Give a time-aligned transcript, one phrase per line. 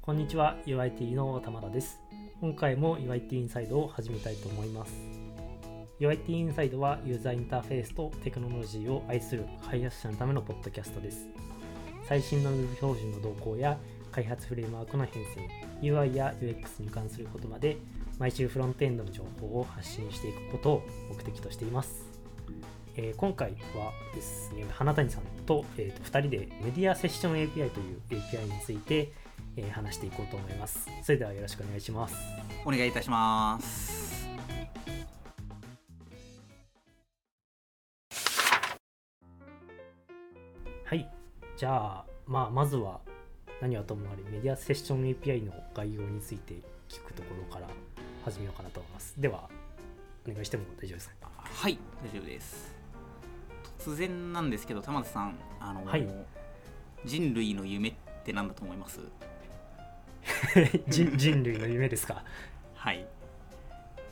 [0.00, 2.00] こんにちは UIT の玉田です。
[2.40, 4.92] 今回も UIT インサイドを始めたいと思います。
[6.00, 11.28] UIT インサイドはユーザーインターフェースとテクノロジーを愛する開発者のためのポッドキャストです。
[12.08, 13.78] 最新の Web 標準の動向や
[14.10, 15.48] 開発フレームワークの変遷
[15.80, 17.78] UI や UX に関することまで
[18.18, 22.12] 毎週フロントエンドの情報を発信していくことを目的としています。
[22.96, 25.22] えー、今回はですね、花谷さん
[25.52, 29.12] と,、えー、と2人でメディアセッション API という API について、
[29.56, 30.88] えー、話していこうと思います。
[31.02, 32.14] それではよろしくお願いします。
[32.64, 34.26] お願いいたします。
[40.86, 41.10] はい。
[41.56, 43.00] じゃあ、まあ、まずは
[43.60, 46.54] 何はともあれメディアセッション API の概要について
[46.88, 47.68] 聞くところから
[48.24, 49.14] 始めようかなと思います。
[49.18, 49.50] では、
[50.26, 51.28] お願いしても大丈夫ですか？
[51.44, 52.71] はい、大丈夫です。
[53.84, 56.06] 突然なんですけど玉田さんあの、はい、
[57.04, 59.00] 人類の夢って何だと思います？
[60.88, 62.22] 人類の夢ですか？
[62.74, 63.06] はい。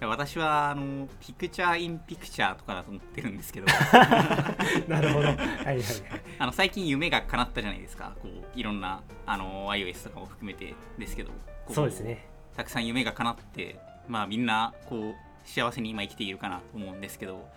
[0.03, 3.67] 私はあのピクチャー・イン・ピクチャーとかだと思ってるんですけど。
[4.89, 5.27] なるほど。
[5.27, 5.83] はいはいはい。
[6.39, 8.17] あの最近夢が叶ったじゃないですか。
[8.23, 11.31] こういろんなあの iOS とかも含めてですけど。
[11.69, 12.27] そうですね。
[12.57, 17.49] たくさん夢が叶ってまあみんなこう幸せに今生きているかなと思うんですけど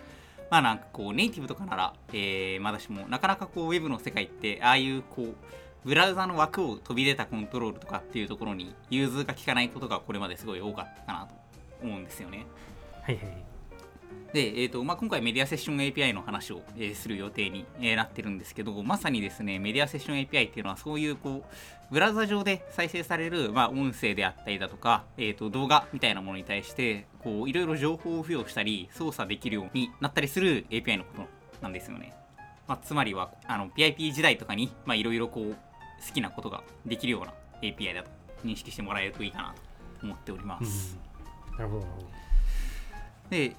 [0.53, 5.35] まあなんかこうネイティブとかなら、えー、まだしもなかなかこうウェブの世界ってああいうこう
[5.83, 11.33] ブラウザの枠を飛び出たコントロールとかっていうところに融通が利かないことがこれまですごい多かったかなと
[11.81, 12.45] 思うんですよね。
[13.01, 13.52] はいはい。
[14.33, 31.27] で、えーとまあ、今回メディアセッション API の話を、えー、する予定に、えー、なってるんですけど、まさにですね、メディアセッション API っていうのはそういうこう、ブラウザ上で再生される、まあ、音声であったりだとか、えーと、動画みたいなものに対して、こう、いろいろ情報を付与したり、操作できるようになったりする API のこと
[31.61, 32.15] なんですよね。
[32.67, 38.09] まあ、つまりは、あの、PIP 時代とかに、まあ、いろいろこう、好きなことができるような API だと
[38.43, 40.97] 認識してもらえるといいかなと思っております。
[41.51, 41.85] うん、なるほど。
[43.29, 43.55] で、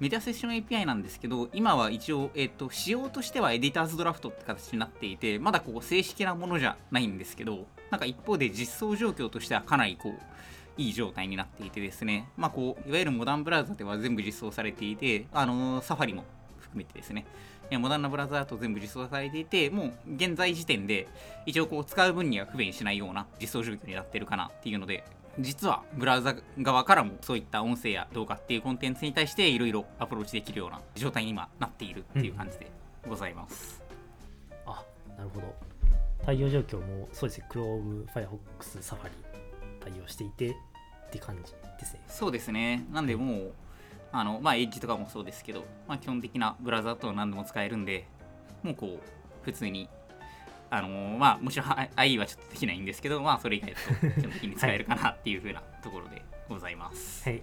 [0.00, 10.20] メディアセッション API なんですけど、今は一応、えっ、と、仕様としてはエディターズドラフトって形になっていて、まだこう正式なものじゃないんですけど、なんか一方で実装状況としてはかなりこう、
[10.76, 16.24] いい状態になっていてですね、まあこう、いわゆるモダンブラウザでは全部実装されていて、あのー、サファリも
[16.58, 17.26] 含めてですね、
[17.78, 21.08] モダンなブラウザだと全部実装されていて、もう現在時点で
[21.46, 25.04] 一応こう使う分には不便しないような実装状況になってるかなっていうので、
[25.38, 32.70] 実はブラウザ側からもそういった音声や動画っていうコンテンツに対していろいろアプローチできるような状態に今なっているっていう感じで
[33.08, 33.82] ございます。
[34.66, 34.84] うん、あ
[35.16, 35.54] なるほど。
[36.24, 39.10] 対応状況もそうですね、Chrome、Firefox、Safari
[39.80, 40.54] 対応していてっ
[41.10, 42.00] て感じですね。
[42.08, 42.86] そうですね。
[42.92, 43.52] なんでもう、
[44.12, 48.06] あのまあ、エッジとかもそうですけど、まあ、基本的なブラウザと何でも使えるんで、
[48.62, 49.00] もうこう、
[49.42, 49.88] 普通に
[50.76, 57.28] あのー、まあ、もちろん IE はちょっとできないんですけど、まあ、それ以外だと基本的に使えるかなっていうふうなところでございます。
[57.28, 57.42] はい。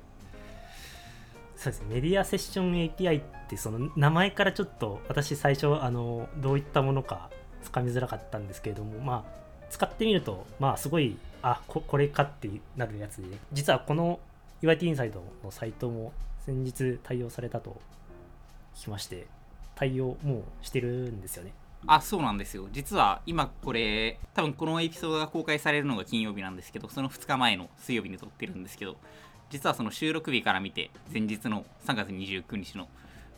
[1.56, 7.30] そうですね、メディアセッション API ってその名前からちょっと私最初あのどういったものか
[7.62, 14.20] つかみづらかったんですけれども、まあ、使ってみると、まあ、すごいあここれかってなるやつで、実はこの
[14.64, 16.14] UIT インサイドのサイトも
[16.46, 17.80] 先日対応されたと
[18.76, 19.28] 聞きまして
[19.76, 21.54] 対応もうしてるんですよね
[21.88, 22.68] あそうなんですよ。
[22.72, 28.98] 実は今これ多分このエピソードが公開されるのが金曜日なんですけどその2日前の水曜日に撮ってるんですけど
[29.50, 32.88] 実はその収録日から見て前日の3月29日の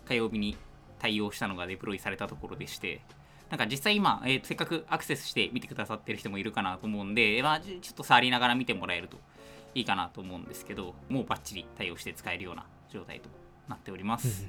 [0.05, 0.57] 火曜日に
[0.99, 3.01] 対応したのがデプロイされたところでして
[3.49, 9.17] なんか実際今、えー、せっかくアクセスして見てくださってる人もいるかなと思うんで、まあ、ちょっと触りながら見てもらえると
[9.75, 13.29] いいかなと思うんですけどもうバッチリ対応して使えるような状態と
[13.67, 14.47] なっております。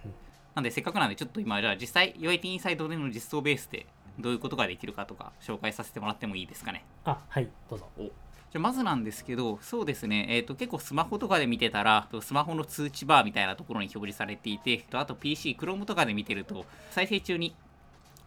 [0.54, 3.86] なんでせっかくなんでちょっと今じゃあ実際 UIT インサイドでの実装ベースで
[4.18, 6.84] どういうことができるかとか紹介させてもらってもいいですかね？
[7.04, 7.88] あはいどうぞ。
[7.98, 10.26] じゃまずなんですけどそうですね。
[10.30, 17.56] えっ、ー、と結構スマホとかで見てたらスマホの通知バーみたいなところに表示されていてあと PC Chrome とかで見てると再生中に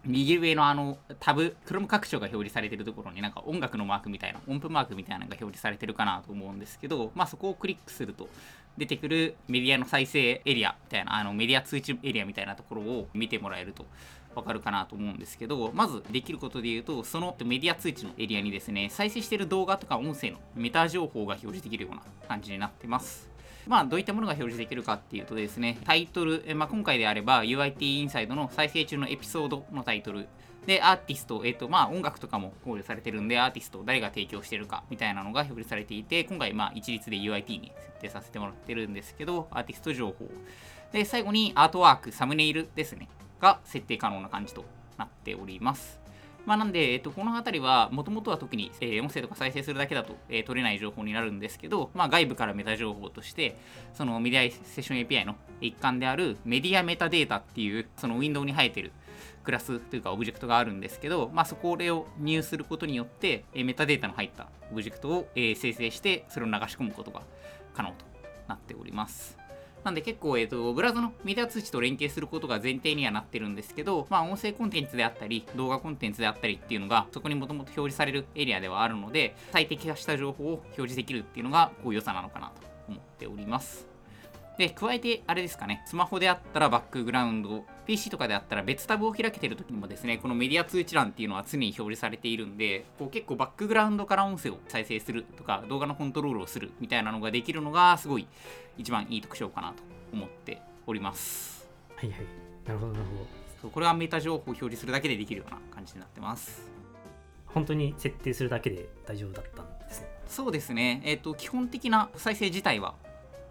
[0.07, 8.29] 右上のあのタブ、Chrome 拡張が表示されてるところになんか音楽のマークみたいな、音符マークみたいなのが表示されてるかなと思うんですけど、まあそこをクリックすると
[8.77, 13.85] 出てくるメディアの再生エリアみたいな、あのメディア通知エリアみたいなところを見てもらえると
[14.33, 23.29] わかるかなと思うんですけど、まずできることで言うと、そのメディア通知のエリアにですね、再生してる動画とか音声のメタ情報が表示できるような感じになってます。
[23.67, 30.27] まあ、どういったものが表示できるかっていうとですね、タイトル、まあ、今回であれば UIT インサイドの再生中のエピソードのタイトル、
[30.67, 40.29] で、アーティスト、えっ、ー、と、まあ、音楽とかも考慮されてるんで、アーティスト、誰が提供してるかみたいなのが表示されていて、今回、まあ、一律で UIT に設定させてもらってるんですけど、アーティスト情報。
[40.91, 43.07] で、最後にアートワーク、サムネイルですね、
[43.39, 44.65] が設定可能な感じと
[44.97, 46.01] なっております。
[46.47, 53.57] まあ、なんで、えっと、この辺りはもともとは特に、えー音声とか再生するだけだと、えー取れない情報になるんですけど、まあ、外部からメタ情報として
[53.93, 58.93] そのメディアセッション API の一環である MediaMetadata っていうそのウィンドウに生えてる
[59.43, 67.21] クラスというかオブジェクトがあるんですけど、まあ、そこを入手することによって、えメタデータの入ったオブジェクトを、え生成してそれを流し込むことが
[67.73, 68.05] 可能と
[68.47, 69.46] なっております。
[69.83, 83.96] なんで結構、えー、とブラウザのメディア通知と連携することが前提にはなってるんですけど、まあ、音声コンテンツであったり動画コンテンツであったりっていうのがそこにもともと表示されるエリアではあるので最適化した情報を表示できるっていうのがこう良さなのかなと思っております。
[84.57, 98.27] で、加えて、あれですかね、スマホであったらバックグラウンド、PC とかであったら別タブを開けてる時にもですね、このメディア通知欄っていうのは常に表示されているんで、こう結構バックグラウンドから音声を再生するとか、動画のコントロールをするみたいなのができるのが、すごい
[98.77, 101.67] 一番いい特徴かなと思っております。
[101.95, 102.19] はいはい
[102.65, 103.27] なるほどなるほど
[103.61, 106.77] そうこれはメタ情報を表示するだけでできるような感じになってます。
[107.47, 112.95] 本当に設定するだけで大丈夫だったんですねそうですね、えっ、と、基本的な再生自体は、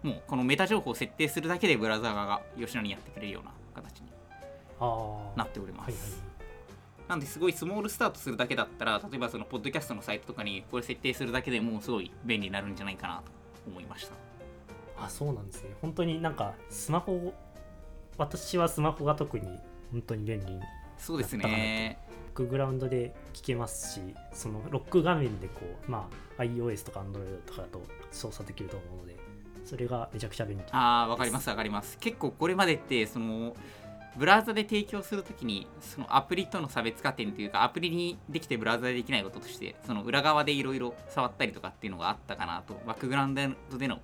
[0.07, 4.07] もうこのメタ情報を設定するだけでブラウザ側が吉野にやってくれるような形に
[5.35, 6.23] なっております。
[7.09, 13.31] なんですごいスモールスタートするだけだったら、例えばそのポッドキャストのサイトとかにこれ設定するだけでもうすごい便利になるんじゃないかなと
[13.67, 14.13] 思いました。
[14.97, 17.33] あそうなんですね本当になんかスマホ
[18.17, 19.45] 私はスマホが特に
[19.91, 20.61] 本当に便利に
[20.97, 21.99] そうですね。
[22.07, 22.13] バ
[22.43, 24.01] ックグラウンドで聞けますし
[24.33, 27.81] そのロック画面でこうまあ iOS とか Android とかだと
[28.11, 29.15] 操作できると思うので
[29.67, 31.97] それがめちゃくちゃ便利ああ、わかりますわかります。
[31.99, 33.55] 結構これまでって、その、
[34.15, 43.35] ブラウザで提供するときに、そのアプリとの差別化点というか、アプリにできてブラウザでできないこととして、その裏側でいろいろ触ったりとかっていうのがあったかなと、バックグラウン
[43.69, 43.99] ドでの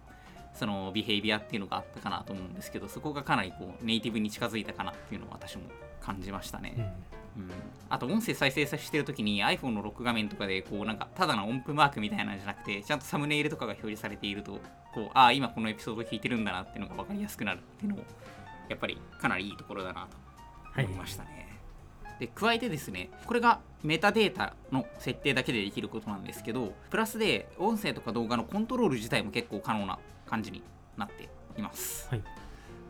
[0.54, 5.64] そのビヘイビアっていうのがあったかなと思うんですけど、そこがかなりこうネイティブに近づいたかなっていうのを私も
[6.00, 6.76] 感じましたね。
[6.78, 7.50] うんうん、
[7.90, 14.60] あと音声再生させてるときに iPhone のロック画面とかでこうなんかただの音符マークみたいなんじゃなくてちゃんとサムネイルとかが表示されていると
[14.94, 18.04] こうああ今このエピソード聞いてるんだなっていうのが分かりやすくなるっていうのも
[18.70, 20.18] やっぱりかなりいいところだなと
[20.64, 21.60] はい思いましたね。
[22.20, 30.62] で加えてですねこれがメタデータの設定だけでできることなんですけどプラスで音声とか動画のコントロール自体も結構可能な感じに
[30.96, 32.08] なっています。
[32.10, 32.22] はい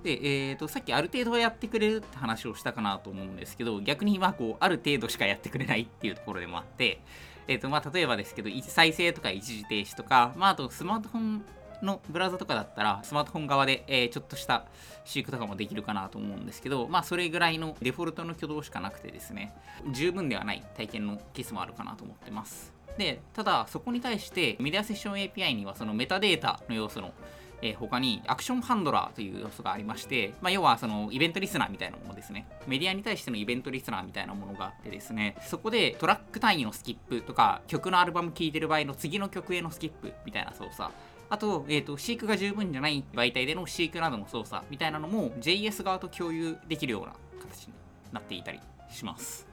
[0.04, 7.00] で、えー、とさっきある程度はやってくれるって話をしたかなと思うんですけど逆にまあこうある程度しかやってくれないっていうところでもあって、
[7.48, 11.46] えーとまあ、例えばですけど一再生とか一時停止とか、まあ、あとスマートフォン
[11.86, 14.66] のブラウザとかだったらスマートフォン側で、えちょっとした
[15.06, 19.54] 飼育とかもできるかなと思うんですけどまあそれぐらいのデフォルトの挙動しかなくてですね
[19.92, 27.14] 十分ではない体験のケースもあるかなと思ってますでただそこに対してメディアセッション API にはそのメタデータの要素の
[27.64, 32.46] え他にアクションハンドラーという要素がありまして、まあ、要はそのイベントリスナーみたいなものですね。
[32.68, 40.92] メディアに対してのイベントリスナーみたいなものがあってですね、そこでトラック単位のスキップとか、曲のアルバム聴いてる場合の次の曲へのスキップみたいな操作、
[41.34, 47.74] あと、えー、と飼育が十分じゃない媒体での飼育などの操作みたいなのも JS 側と共有できるような形に
[48.12, 48.60] なっていたり
[48.92, 49.48] します。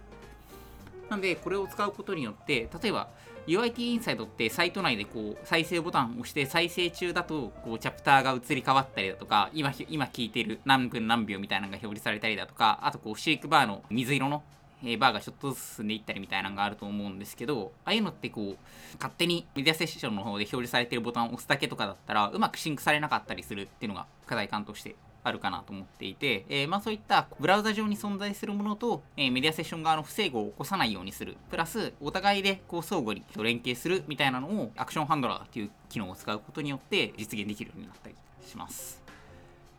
[1.08, 3.08] なんで、これを使うことによって、例えば、
[3.46, 14.42] UIT インサイドってサイト内でこう再生ボタンを押して再生中だとこうチャプターが移り変わったりだとか今今聞いてる何分何秒みたいなのが表示されたりだとかあとこうシェイクバーの水色の
[14.84, 18.56] えバーがちょっとずつ進んでいったりみたいなのがあると思うんですけどああいうのってこう
[18.96, 31.36] 勝手にメディアセッションの方で表示されてるボタンを押すだけとかだったらうまくシンクされなかったりするっていうのが課題感としてあるかなと思っていて、えーまあ、そういったブラウザ上に存在するものと、えーメディアセッション側の不整合を起こさないようにする。
[31.50, 38.14] プラスお互いでこう相互に連携するみたいなのをアクションハンドラーっていう機能を使うことによって実現できるようになったり
[38.46, 38.99] します。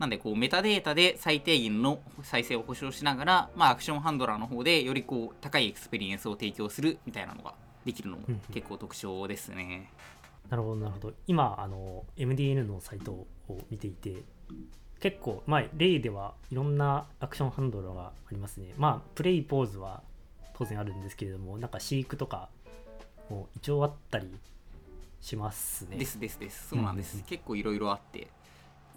[0.01, 7.53] なんでこうメタデータで最低限の再生を保証しながら、まあ、 action handler の方でよりこう高い experience を提供するみたいなのが
[7.85, 9.91] できるのも結構特徴ですね。
[10.49, 11.13] なるほどなるほど。
[11.27, 13.27] 今あの MDN のサイトを
[13.69, 14.23] 見ていて
[14.99, 18.73] 結構まあ例ではいろんな action handle がありますね。
[18.77, 20.01] まあ play pause は
[20.55, 22.49] 当然あるんですけれどもなんか seek とか
[23.29, 24.33] も一応あったり
[25.19, 25.97] しますね。
[25.97, 26.69] ですですです。
[26.69, 27.25] そうなんです、うんうん。
[27.27, 28.29] 結構いろいろあって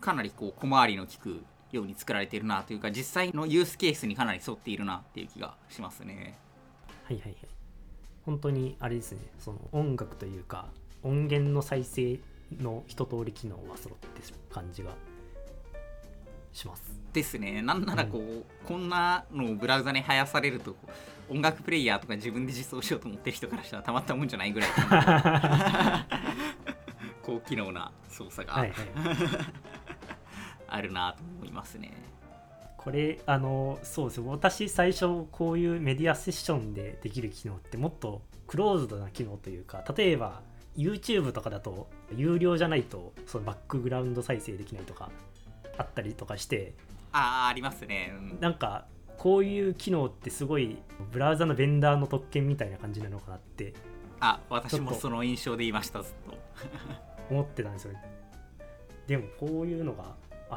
[0.04, 1.42] かなりこう小回りの利く
[1.72, 6.38] ように作られているなというか実際のユースケースにかなり沿っているなっていう気がしますね。
[7.04, 7.36] はいはいはい
[8.24, 10.68] 本当にあれですねその音楽というか
[11.02, 12.18] 音源の再生
[12.58, 14.92] の一通り機能が揃ってる感じが
[16.52, 16.82] します。
[17.12, 17.60] ですね。
[17.62, 20.74] なんならこう、こんなのをブラウザに生やされると
[21.28, 24.70] 音楽プレイヤーとか自分で実装しようと思ってる人からしたらたまったもんじゃないぐらい
[27.22, 28.54] 高機能な操作が。
[28.54, 28.78] はいはい
[30.68, 31.92] あるなと思いますね、
[32.76, 40.42] これあのそうです私最初こういうメディアセッションでできる機能ってもっとクローズドな機能というか例えば
[40.76, 45.10] YouTube とかだと有料じゃないとそのバックグラウンド再生できないとか
[45.78, 46.74] あったりとかして
[47.12, 50.76] ああありますね、うん、なんかこういう機能ってすごい
[51.12, 53.72] ブラウザのベンダーの特権みたいな感じなのかなって
[54.20, 56.36] あ私もその印象で言いましたずっと。
[57.30, 57.92] 思ってたんですよ
[59.06, 60.04] でもこういうのが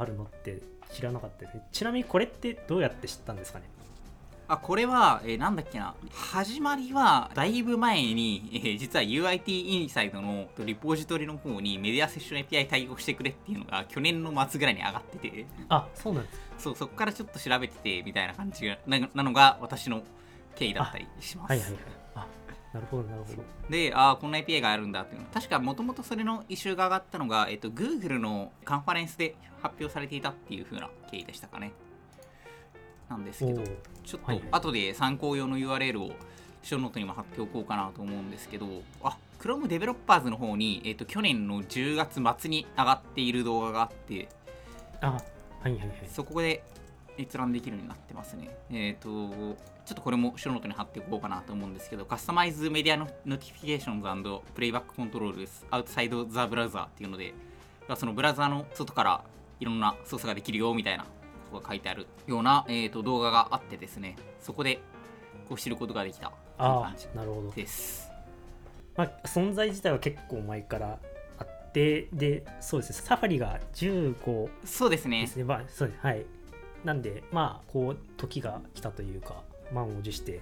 [0.00, 0.62] あるのって
[0.92, 1.62] 知らなかったですね。
[1.72, 3.64] ちなみにこれってどうやって知ったんですかね？
[4.50, 5.94] あこれは、えー、なんだっけな。
[6.10, 15.46] 始まりはだいぶ前に、えー、実は UIT インサイドのリポジトリの方にメディアセッション API 対応してくれっていうのが去年の末ぐらいに上がってて。
[15.68, 20.02] あそうなんですそうそこからちょっと調べててみたいな感じななのが私の
[20.56, 21.50] 経緯だったりします。
[21.50, 21.80] はいはいはい。
[21.82, 21.97] あ
[22.78, 23.42] なるほどなるほど。
[23.68, 25.26] でああこんな API があるんだっていうの。
[25.28, 31.72] 確かもともとそれのイシューが上がったのが、えっと、Google のカンファレンスで発表されていたっていう風な経緯でしたかね。
[33.08, 33.62] なんですけど
[34.04, 36.12] ちょっと後で参考用の URL を
[36.62, 38.66] ショーノートにも貼っておこうかなと思うんですけど
[39.02, 44.28] あ Chrome デベロッパーズの方に、えっと、去年の10月末に上がっている動画があって
[45.00, 45.12] あ
[45.62, 45.92] はいはいはい。
[46.10, 46.62] そこで
[47.18, 49.08] 閲覧できるようになってますねえっ、と
[49.88, 55.64] ちょっとこれも show note に貼っておこうかなと思うんですけど、カスタマイズメディアのノティフィケーションズプレイバックコントロールです。
[55.70, 57.32] アウトサイドザブラウザーっていうので、
[57.96, 59.24] そのブラウザーの外から
[59.60, 61.04] いろんな操作ができるよみたいな
[61.50, 64.78] ことが書いてあるような、えーと、動画があってですね、そこで
[65.48, 67.08] こう知ることができた感じ
[67.56, 68.10] です。
[68.94, 70.98] まあ、存在自体は結構前から
[71.38, 75.22] あって、で、そうですね、サファリが15、そうですね。
[75.22, 76.26] ですねまあ、そうはい。
[76.84, 79.42] なんで、まあ、こう、時が来たというか、
[79.72, 80.40] 満を持して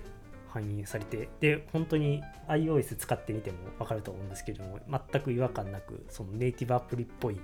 [0.49, 7.40] 反映されてで本当に iOS 使ってみても分かると思うんですけれども全く違和感なくそのネイティブアプリっぽい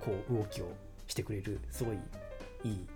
[0.00, 0.72] こう動きを
[1.06, 1.96] してくれるすごい
[2.64, 2.86] いい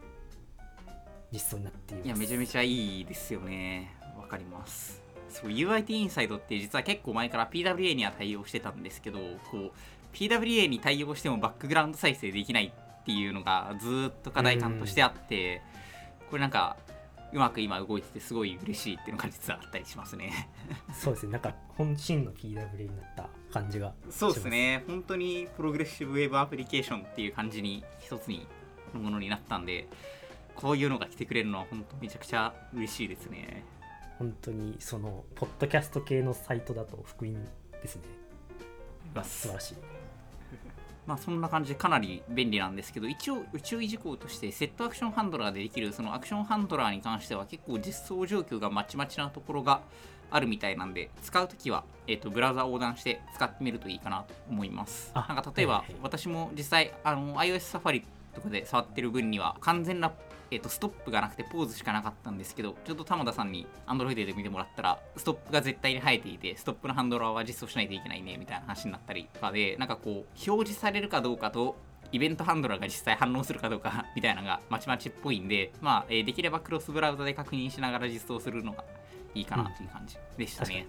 [1.30, 2.06] 実装になっています。
[2.06, 3.94] いやめちゃめちゃいいですよね。
[4.18, 5.00] わかります。
[5.30, 9.18] そう UIT インサイドって実は結構前から PWA には対応してたんですけど
[9.50, 9.72] こう
[10.12, 12.70] PWA に対応してもバックグラウンド再生できない
[13.02, 15.60] っていうのがずっと課題感としてあって
[16.30, 16.76] これなんか
[17.32, 20.50] うまく今動いててすごい嬉しいっていうのが実はあったりしますね。
[20.92, 21.32] そうですね。
[21.32, 24.84] なんか本心の PWA になった感じがそうですね。
[24.86, 28.46] 本当にプログレッシブウェブアプリケーションっていう感じに一つに
[28.94, 29.88] のものになったんで
[30.54, 33.64] こういうのが来てくれるのは本当めちゃくちゃ嬉しいですね。
[34.18, 37.32] 本当にそのポッドキャスト系のサイトだと福音
[37.80, 38.02] ですね。
[39.24, 39.74] 素晴らしい
[41.12, 49.82] まあそんな感じでかなり便利なんですけど一応注意事項としてセットアクションハンドラーでできるそのアクションハンドラーに関しては結構実装状況がまちまちなところが
[50.30, 55.12] あるみたいなんで使うときは、えーと、ブラウザ横断して使ってみるといいかなと思います。
[55.14, 60.10] なんか例えば、私も実際あの iOS サファリとかで触ってる分には完全な
[60.52, 71.74] えーと、ストップがなくてポーズしかなかったんですけどちょっと玉田さんに Android で見てもらったらストップが絶対に生えていてストップのハンドラーは実装しないといけないねみたいな話になったりとかでなんかこう表示されるかどうかと
[72.12, 78.84] イベントハンドラーが実際反応するかどうかみたいなのがまちまちっぽいんで、まあ、えー、できればクロスブラウザで確認しながら実装するのが
[79.34, 80.86] いいかなという感じでしたね。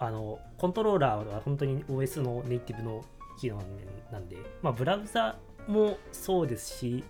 [0.00, 3.04] うん、あのコントローラーは本当に OS のネイティブの
[3.38, 3.62] 機能
[4.10, 5.36] なんで、まあ、ブラウザ
[5.68, 7.04] もそうですし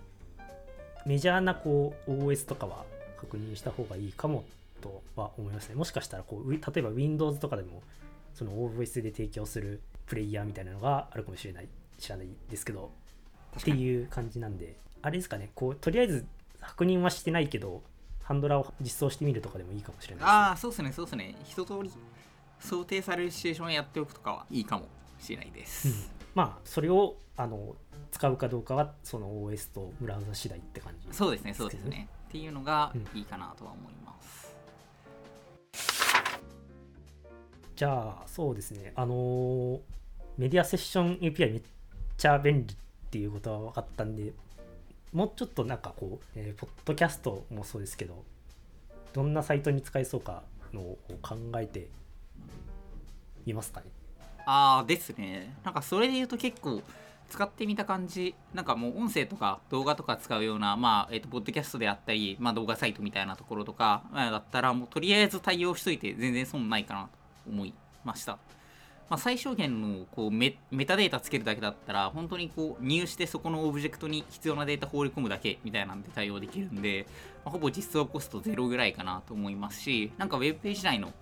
[1.06, 2.84] メジャーなこう OS とかは
[3.18, 4.44] 確認した方がいいかも
[4.80, 5.74] とは思いますね。
[5.74, 7.82] もしかしたらこう例えば Windows とかでも
[8.34, 11.68] その OS で提供するプレイヤーみたいなのがあるかもしれない。
[11.98, 12.90] 知らないですけど。
[13.58, 15.50] っていう感じなんであれですかね。
[15.54, 16.26] こうとりあえず
[16.60, 17.82] 確認はしてないけど
[18.22, 21.34] ハンドラーを実装してみるとかでもいいかもしれないです、ね、ああそうですねそうですね。
[21.44, 21.90] 一通り
[22.60, 24.88] 想定されるシチュエーションをやっておくとかはいいかも
[25.20, 25.94] しれないです、うん、
[26.36, 27.76] まあそれをあの
[28.12, 32.08] 使うかどうかはその OS とブラウザ次第って感じ、ね、そうですねそうですね。
[32.28, 34.54] っていうのがいいかなとは思います、
[35.72, 35.76] う
[37.72, 38.92] ん、じゃあそうですね。
[38.94, 39.80] あのー、
[40.36, 41.62] メディアセッション API めっ
[42.18, 42.76] ちゃ便利っ
[43.10, 44.34] ていうことは分かったんで
[45.14, 48.24] もうちょっとなんかこう、えー、ポッドキャストもそうですけど
[49.14, 50.42] どんなサイトに使えそうか
[50.74, 51.88] のを考えて
[53.46, 53.86] いますかね
[54.46, 55.52] ああですね。
[55.64, 56.80] なんかそれで言うと結構
[57.28, 58.34] 使ってみた感じ。
[58.54, 67.08] なんかもう音声とか動画とか使うようなまあえっ、ー、とポッドキャストであったりまあ動画サイトみたいなところとか、だったらもうとりあえず対応しといて全然損ないかなと
[67.50, 67.74] 思い
[68.04, 68.38] ました。
[69.08, 77.06] まあ、最小限のこうメタデータつけるだけだったら本当にこう入してそこのオブジェクトに必要なデータ放り込むだけみたいなんで対応できるんで、
[77.44, 81.12] まあ、ほぼ実装コストゼロぐらいかなと思いますしなんかウェブページ内の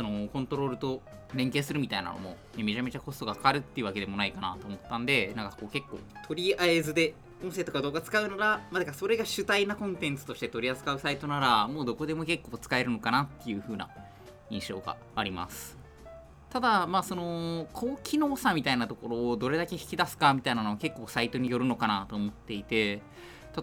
[0.00, 1.02] そのコントロールと
[1.34, 7.12] 連携するみたいなのもめちゃめちゃコストがかかるっていうわけでもないかなと思ったんでなんかこう結構とりあえずで
[7.44, 13.90] 音声とか動画使うなら、まあ、だからそれが主体なコンテンツとして取り扱うサイトならもうどこでも結構使えるのかなっていう風な
[14.48, 15.76] 印象があります。
[16.48, 23.02] ただまあその高機能さみたいなところをどれだけ引き出すかみたいなのは結構サイトによるのかなと思っていて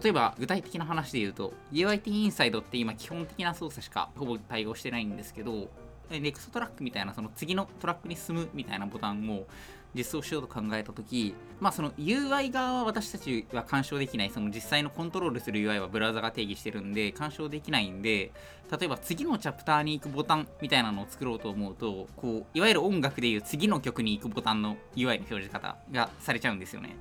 [0.02, 5.68] 例えば具体的な話で言うと UIT インサイドって今基本的な操作しかほぼ対応してないんですけど
[6.10, 9.46] ネクストトラックみたいなその次のトラックに進むみたいなボタンを
[9.94, 14.30] 実装しようと考えた時まあその UI 側は私たちは干渉できない。
[14.30, 18.32] その実際のコントロールする UI はブラウザが定義してるんで干渉できないんで
[18.70, 26.96] 例えば次のチャプターに行くボタンみたいなのを作ろうと思うとこういわゆる音楽でいう次の曲に行くボタンの UI の表示方がされちゃうんですよね。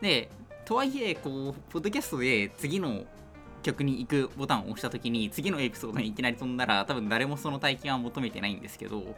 [0.00, 0.30] で
[0.64, 3.04] とはいえこうポッドキャストで次の
[3.62, 9.16] 曲に行くボタンを押した時に次のエピソードにいきなり飛んだら多分誰もその体験は求めてないんですけど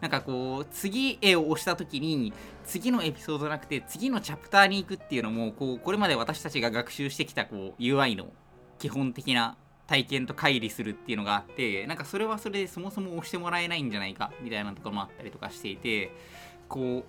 [0.00, 2.32] なんかこう次絵を押した時に
[2.64, 8.26] 次のエピソードじゃなくて次のチャプターに行くっていうのもこうこれまで私たちが学習してきたこう UI の
[8.78, 9.56] 基本的な
[9.88, 16.12] 体験と乖離するっていうのがあってなんかそれはそれでそもそも押してもらえないんじゃないかみたいなところもあったりとかしていて
[16.68, 17.04] こ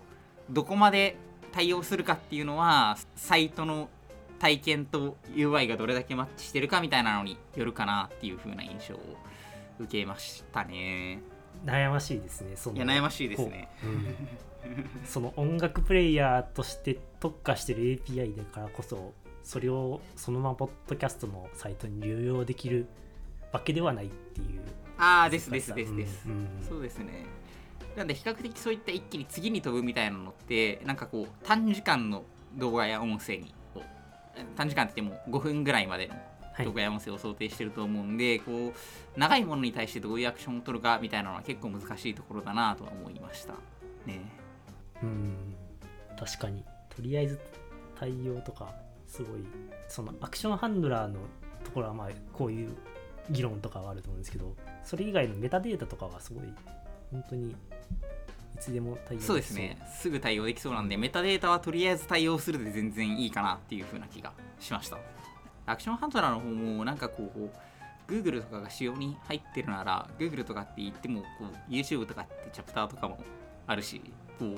[0.50, 1.18] うどこまで
[1.52, 3.90] 対応するかっていうのはサイトの
[4.40, 9.00] 体験と UI がどれだけマッチしてるかみたいなのによるかなっていう風な印象を
[9.80, 11.22] 受けましたね。
[11.66, 14.16] 悩ましいですねそのいや悩ましいですね、うん。
[15.06, 22.88] その音楽プレイヤーとして特化してる API だからこそそれをそのままポッドキャストのサイトに流用できる
[23.52, 24.62] わけではないっていう。
[24.98, 26.48] ああですですですです、うんうん。
[26.68, 27.26] そうですね。
[27.98, 32.24] なんで比較的そういった一気に次に飛ぶみたいなのってなんかこう短時間の
[32.56, 33.54] 動画や音声に
[34.56, 36.16] 短時間って言っても5分ぐらいまでの
[36.60, 36.66] はい。
[36.66, 43.54] 動画や音声を想定してると思うんで、こう長いものに対してどういうアクションを取るかみたいなのは結構難しいところだなとは思いました
[44.06, 44.30] ね。
[45.02, 45.56] うん
[46.20, 46.66] 確かに。
[46.90, 47.40] とりあえず
[47.98, 48.74] 対応とか
[49.08, 49.46] すごい
[49.88, 51.20] そのアクションハンドラーの
[51.64, 52.76] ところはまあこういう
[53.30, 56.44] 議論とかはあると思うんですけどそれ以外のメタデータとかはすごい
[57.12, 57.56] 本当にい
[58.60, 59.38] つでも対応そう。
[59.38, 59.78] ですね。
[60.00, 64.98] すぐ対応できそうなんでメタデータはとりあえず対応するで全然いいかなっていう風な気がしました。
[65.66, 67.50] アクションハンドラーの方もなんかこう
[68.12, 71.28] Google とかが仕様に入ってるなら Google とかって言ってもこ
[71.70, 73.20] う YouTube とかってチャプターとかも
[73.68, 74.02] あるし
[74.40, 74.58] こう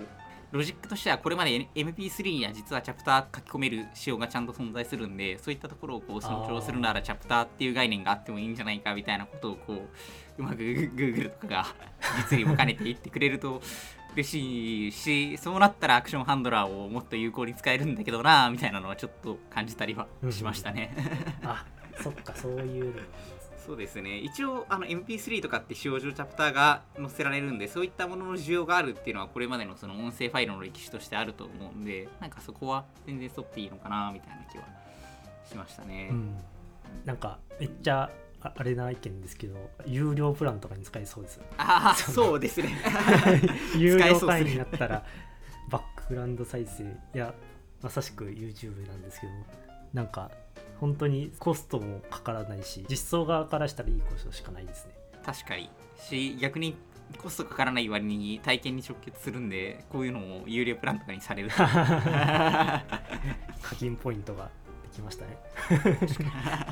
[0.51, 11.65] ロジックとしてはこれまで MP3 には実はチャプター書き込める仕様がちゃんと存在するんでそういったところをこう尊重するならチャプターっていう概念があってもいいんじゃないかみたいなことをこううまく Google とかが
[12.29, 13.61] 実利も兼ねて言ってくれると
[14.13, 20.93] 嬉しいしそうなったらアクションハンドラーをもっと有効に使えるんだけどなみたいなのはちょっと感じたりはしましたね。
[21.43, 21.65] あ
[22.01, 22.99] そっかそういうのが
[23.65, 34.63] そうですね一応あの MP3 とかって使用上チャプターが載せられるんでそういったものの需要があるっていうのはこれまでのその音声ファイルの歴史としてあると思うんでなんかそこは全然沿っていいのかなみたいな気は
[35.47, 36.09] しましたね。
[36.11, 36.37] うん
[37.05, 38.09] なんかめっちゃ
[38.43, 41.39] ああれな意見ですけど有料プランとかに使えそうです。
[41.57, 42.75] ああそうですね。
[43.77, 45.05] 有料会員になったら
[45.69, 47.33] バックグラウンド再生いや
[47.81, 49.33] まさしく YouTube なんですけど
[49.93, 50.31] なんか
[50.79, 54.93] 本当にコストもかからないし実装側からしたらいいコストしかないですね。
[55.23, 55.69] 確かに。
[55.97, 56.75] し逆に
[57.17, 61.49] コストかからない割に体験に直結するんでこういうのも有料プランとかにされる。
[61.49, 61.55] と
[63.61, 64.49] 課金ポイントが
[64.83, 65.37] できましたね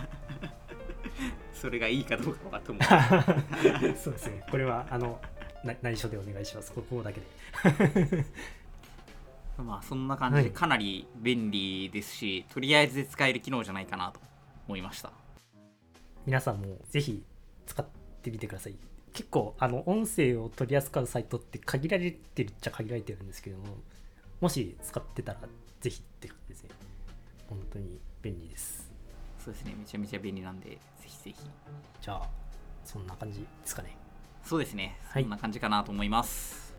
[1.60, 2.84] それがいいかどうかはと思う
[3.98, 4.46] そうですね。
[4.50, 5.20] これはあの
[5.64, 6.72] な内緒でお願いします。
[6.72, 8.26] ここだけで。
[9.62, 10.52] まあそんな感じではい。
[10.52, 14.22] かなり便利ですし、とりあえずで使える機能じゃないかなと
[14.68, 15.12] 思いました。
[16.26, 17.24] 皆さんもぜひ
[17.66, 17.86] 使っ
[18.22, 18.76] てみてください。
[19.12, 23.66] 結構あの音声を取り扱うサイトって限られてるっちゃ限られてるんですけども
[24.40, 25.42] もし使ってたら
[25.82, 26.70] ぜひって感じですね。
[27.50, 28.89] 本当に便利です
[29.50, 29.76] そうですね。
[29.80, 31.36] めちゃめちゃ便利なんでぜひぜひ。
[32.02, 32.30] じゃあ
[32.84, 33.98] そんな感じですかね。
[34.44, 34.96] そうですね。
[35.08, 35.24] はい。
[35.24, 36.76] そんな感じかなと思います、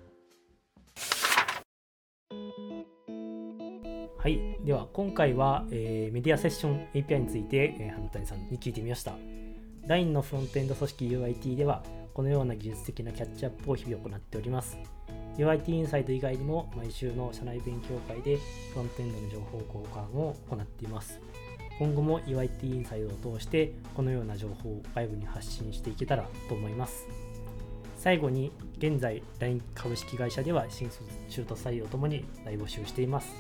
[4.19, 9.15] はい、では今回は、えーメディアセッション API について、えー、花谷さんに聞いてみました。
[9.89, 11.83] LINE のフロントエンド組織 UIT では
[12.15, 14.79] このような技術的なキャッチアップを日々行っております。
[15.37, 21.19] UIT インサイド以外にも毎週の社内勉強会でフロントエンドの情報交換を行っています
[21.81, 27.09] 今後も UIT インサイドを通してこのような情報を外部に発信していけたらと思います
[27.97, 33.35] 最後に現在 LINE 株式会社では新卒中途採用ともに大募集しています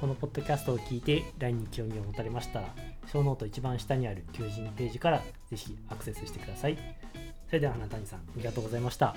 [0.00, 2.74] このポッドキャストを聞いて LINE に興味を持たれましたら、
[3.10, 6.76] show note 一番下にある求人ページからぜひアクセスしてください。
[7.46, 9.16] それでは花谷さん、ありがとうございました。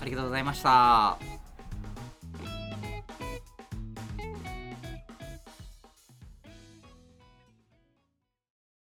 [0.00, 1.51] ありがとうございました